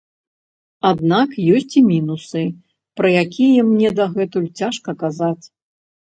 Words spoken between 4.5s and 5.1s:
цяжка